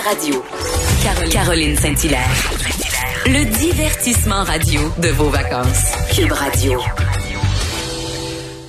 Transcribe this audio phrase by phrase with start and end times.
[0.00, 0.42] Radio.
[1.30, 2.30] Caroline, Saint-Hilaire.
[3.26, 5.92] Le divertissement radio de vos vacances.
[6.14, 6.80] Cube Radio.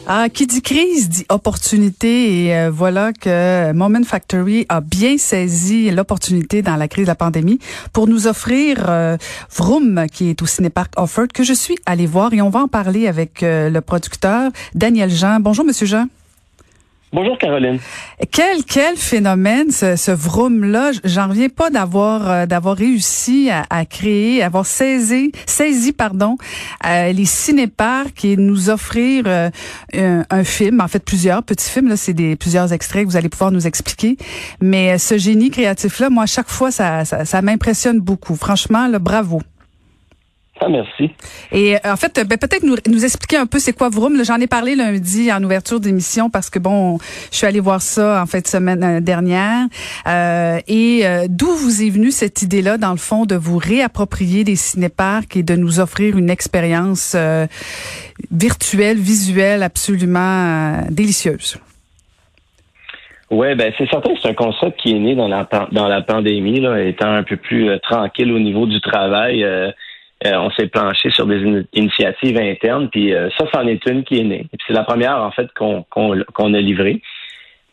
[0.06, 5.90] Ah, qui dit crise dit opportunité et euh, voilà que Moment Factory a bien saisi
[5.92, 7.60] l'opportunité dans la crise de la pandémie
[7.94, 9.16] pour nous offrir euh,
[9.56, 12.68] Vroom qui est au Cinépark Offord que je suis allée voir et on va en
[12.68, 15.40] parler avec euh, le producteur Daniel Jean.
[15.40, 16.08] Bonjour monsieur Jean.
[17.14, 17.78] Bonjour Caroline.
[18.32, 23.66] Quel quel phénomène ce, ce vroom là, j'en reviens pas d'avoir euh, d'avoir réussi à,
[23.70, 26.38] à, créer, avoir saisi saisi pardon
[26.88, 29.52] euh, les cinéparks et nous offrir euh,
[29.94, 33.30] un, film, en fait plusieurs petits films là, c'est des plusieurs extraits que vous allez
[33.30, 34.18] pouvoir nous expliquer.
[34.60, 38.36] Mais ce génie créatif là, moi à chaque fois ça ça, ça m'impressionne beaucoup.
[38.36, 39.40] Franchement, le bravo.
[40.66, 41.12] Ah, merci.
[41.52, 44.24] Et euh, en fait, ben, peut-être nous, nous expliquer un peu c'est quoi Vroom.
[44.24, 47.00] J'en ai parlé lundi en ouverture d'émission parce que bon,
[47.32, 49.66] je suis allée voir ça en fait de semaine euh, dernière.
[50.08, 54.46] Euh, et euh, d'où vous est venue cette idée-là, dans le fond, de vous réapproprier
[54.46, 57.16] des cinéparks et de nous offrir une expérience
[58.32, 61.58] virtuelle, visuelle absolument délicieuse?
[63.32, 66.02] Oui, ben c'est certain que c'est un concept qui est né dans la dans la
[66.02, 69.44] pandémie, là, étant un peu plus tranquille au niveau du travail.
[70.26, 74.20] Euh, on s'est planché sur des initiatives internes, puis euh, ça, c'en est une qui
[74.20, 74.46] est née.
[74.66, 77.02] c'est la première, en fait, qu'on a livrée.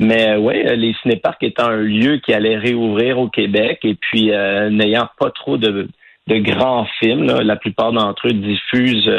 [0.01, 4.33] Mais euh, oui, les cinéparks étant un lieu qui allait réouvrir au Québec et puis
[4.71, 5.89] n'ayant pas trop de,
[6.29, 9.11] grands films, la plupart d'entre eux diffusent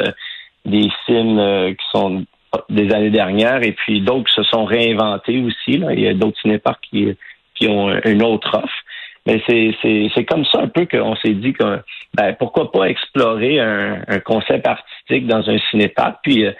[0.66, 2.26] des films qui sont
[2.70, 5.80] des années dernières et puis d'autres se sont réinventés aussi.
[5.80, 7.16] Il y a d'autres cinéparks qui,
[7.56, 8.81] qui ont une autre offre.
[9.25, 11.80] Mais c'est comme ça un peu qu'on s'est dit que
[12.16, 16.17] ben, pourquoi pas explorer un, un concept artistique dans un cinépark.
[16.23, 16.52] Puis euh,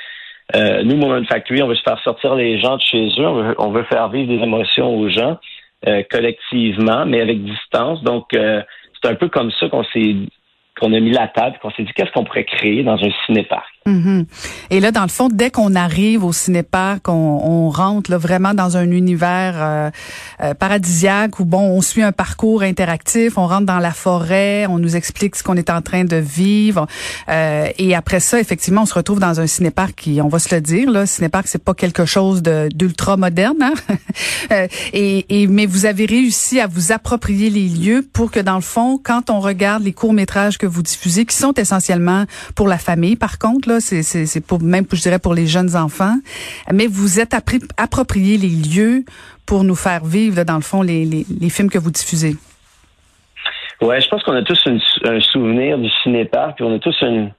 [0.56, 3.56] euh, nous, Moment Factory, on veut se faire sortir les gens de chez eux.
[3.58, 5.40] On veut, faire vivre des émotions aux gens
[5.88, 8.04] euh, collectivement, mais avec distance.
[8.04, 10.16] Donc, c'est un peu comme ça qu'on s'est
[10.80, 13.68] qu'on a mis la table, qu'on s'est dit qu'est-ce qu'on pourrait créer dans un cinépark.
[13.88, 14.26] Mhm.
[14.70, 18.54] Et là, dans le fond, dès qu'on arrive au cinépark, on, on rentre là, vraiment
[18.54, 19.90] dans un univers euh,
[20.42, 24.78] euh, paradisiaque où bon, on suit un parcours interactif, on rentre dans la forêt, on
[24.78, 26.86] nous explique ce qu'on est en train de vivre,
[27.30, 30.54] euh, et après ça, effectivement, on se retrouve dans un cinépark qui, on va se
[30.54, 33.74] le dire, là, cinépark, c'est pas quelque chose d'ultra moderne, hein?
[34.52, 38.56] Euh, et, et mais vous avez réussi à vous approprier les lieux pour que, dans
[38.56, 42.26] le fond, quand on regarde les courts métrages que vous diffusez, qui sont essentiellement
[42.56, 46.16] pour la famille, par contre c'est pour même, je dirais, pour les jeunes enfants.
[46.74, 47.34] Mais vous êtes
[47.78, 49.04] approprié les lieux
[49.46, 52.36] pour nous faire vivre, dans le fond, les, films que vous diffusez.
[53.82, 54.64] Ouais, je pense qu'on a tous
[55.04, 57.32] un souvenir du cinépark, puis on a tous une,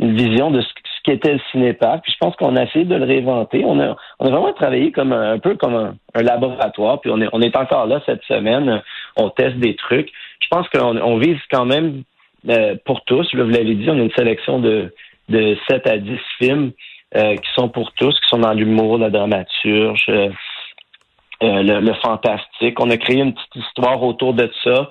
[0.00, 0.68] vision de ce,
[1.04, 2.02] qu'était le cinépark.
[2.02, 3.64] Puis je pense qu'on a essayé de le réinventer.
[3.64, 7.00] On a, on a vraiment travaillé comme un, peu comme un, laboratoire.
[7.00, 8.80] Puis on est, on est encore là cette semaine.
[9.16, 10.10] On teste des trucs.
[10.40, 12.04] Je pense qu'on on vise quand même
[12.48, 13.26] euh, pour tous.
[13.34, 14.94] vous l'avez dit, on a une sélection de
[15.28, 16.72] de 7 à 10 films
[17.16, 20.28] euh, qui sont pour tous, qui sont dans l'humour, la dramaturge, euh,
[21.42, 22.78] euh, le, fantastique.
[22.80, 24.90] On a créé une petite histoire autour de ça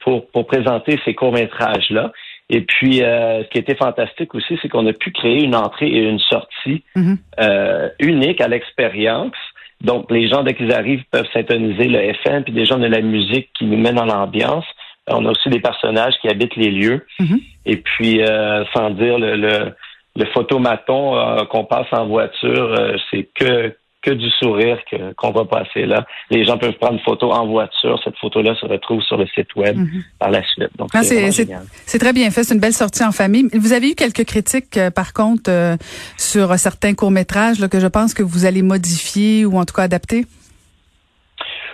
[0.00, 2.12] pour, pour présenter ces courts-métrages-là.
[2.50, 6.08] Et puis, ce qui était fantastique aussi, c'est qu'on a pu créer une entrée et
[6.08, 7.92] une sortie mm-hmm.
[8.00, 9.32] unique à l'expérience.
[9.80, 13.00] Donc, les gens, dès qu'ils arrivent, peuvent syntoniser le FM, puis des gens de la
[13.00, 14.66] musique qui nous met dans l'ambiance.
[15.06, 17.06] On a aussi des personnages qui habitent les lieux.
[17.18, 17.40] Mm-hmm.
[17.66, 19.72] Et puis, euh, sans dire le, le,
[20.16, 24.76] le photomaton euh, qu'on passe en voiture, euh, c'est que que du sourire
[25.16, 26.04] qu'on va passer là.
[26.28, 27.98] Les gens peuvent prendre une photo en voiture.
[28.04, 30.02] Cette photo-là se retrouve sur le site web mm-hmm.
[30.18, 30.68] par la suite.
[30.76, 32.44] Donc, ah, c'est très bien fait.
[32.44, 33.48] C'est une belle sortie en famille.
[33.54, 35.78] Vous avez eu quelques critiques, par contre,
[36.18, 40.26] sur certains courts-métrages que je pense que vous allez modifier ou en tout cas adapter?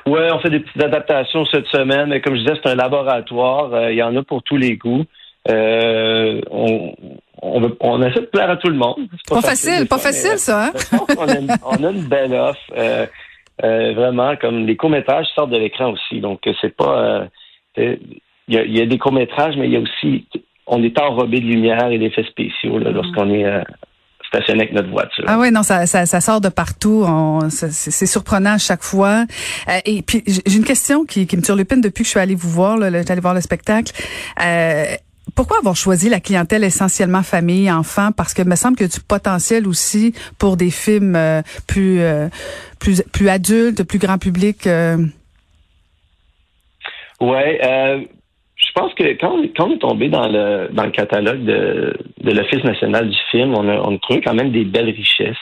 [0.07, 3.73] Oui, on fait des petites adaptations cette semaine, mais comme je disais, c'est un laboratoire.
[3.75, 5.05] Euh, il y en a pour tous les goûts.
[5.49, 6.93] Euh, on,
[7.41, 9.09] on, on, essaie de plaire à tout le monde.
[9.29, 10.67] Pas, facile, pas facile ça.
[10.67, 10.73] Hein?
[11.17, 12.61] on, a une, on, a une, belle offre.
[12.77, 13.07] Euh,
[13.65, 16.21] euh, vraiment, comme les courts-métrages sortent de l'écran aussi.
[16.21, 17.27] Donc, c'est pas...
[17.77, 17.99] Il
[18.49, 20.27] y, a, y, a, des courts-métrages, mais il y a aussi...
[20.67, 23.45] On est enrobé de lumière et d'effets spéciaux là, lorsqu'on est
[24.31, 25.25] stationner avec notre voiture.
[25.27, 27.07] Ah oui, non, ça, ça, ça sort de partout.
[27.51, 29.25] C'est surprenant à chaque fois.
[29.69, 32.35] Euh, et puis, j'ai une question qui, qui me turlupine depuis que je suis allée
[32.35, 33.93] vous voir, là, allée voir le spectacle.
[34.43, 34.85] Euh,
[35.35, 38.11] pourquoi avoir choisi la clientèle essentiellement famille, enfants?
[38.17, 42.01] Parce que me semble qu'il y a du potentiel aussi pour des films euh, plus,
[42.79, 44.69] plus, plus adultes, plus grand public.
[47.21, 47.61] Ouais,
[48.61, 52.31] je pense que quand, quand on est tombé dans le, dans le catalogue de, de
[52.31, 55.37] l'Office national du film, on a, on a trouvé quand même des belles richesses.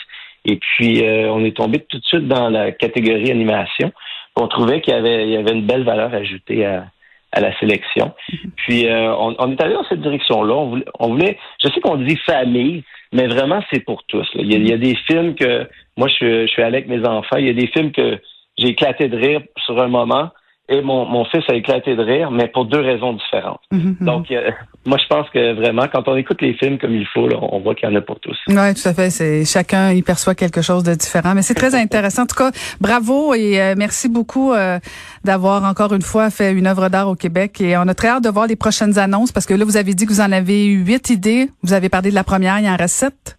[0.44, 3.92] Et puis, euh, on est tombé tout de suite dans la catégorie animation.
[4.36, 6.86] On trouvait qu'il y avait, il y avait une belle valeur ajoutée à,
[7.32, 8.12] à la sélection.
[8.56, 10.54] Puis euh, on, on, est allé dans cette direction-là.
[10.54, 14.26] On voulait, on voulait, je sais qu'on dit famille, mais vraiment c'est pour tous.
[14.34, 16.88] Il, y a, il, y a, des films que moi je, je suis allé avec
[16.88, 17.36] mes enfants.
[17.36, 18.18] Il y a des films que
[18.56, 20.30] j'ai éclaté de rire sur un moment
[20.70, 23.60] et mon, mon fils a éclaté de rire, mais pour deux raisons différentes.
[23.72, 24.04] Mm-hmm.
[24.04, 24.50] Donc, euh,
[24.86, 27.60] moi, je pense que vraiment, quand on écoute les films comme il faut, là, on
[27.60, 28.36] voit qu'il y en a pour tous.
[28.48, 29.08] Oui, tout à fait.
[29.08, 32.22] C'est chacun y perçoit quelque chose de différent, mais c'est très intéressant.
[32.22, 32.50] En tout cas,
[32.80, 34.78] bravo et euh, merci beaucoup euh,
[35.24, 37.60] d'avoir encore une fois fait une œuvre d'art au Québec.
[37.62, 39.94] Et on a très hâte de voir les prochaines annonces parce que là, vous avez
[39.94, 41.48] dit que vous en avez eu huit idées.
[41.62, 43.38] Vous avez parlé de la première, il y en reste sept.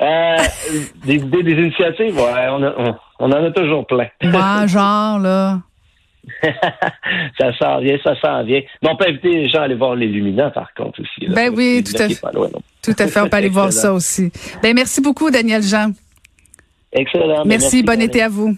[0.00, 0.36] Euh,
[1.04, 2.94] des idées, des initiatives, ouais, on, a, on,
[3.26, 4.08] en a toujours plein.
[4.22, 5.60] Ouais, genre, là.
[7.38, 8.60] ça s'en vient, ça s'en vient.
[8.82, 11.26] Mais on peut inviter les gens à aller voir les Luminants, par contre, aussi.
[11.28, 12.20] Ben oui, tout à fait.
[12.82, 14.30] tout à fait, on peut aller voir ça aussi.
[14.62, 15.92] Ben merci beaucoup, Daniel Jean.
[16.92, 17.44] Excellent.
[17.44, 18.56] Merci, merci bon été à vous.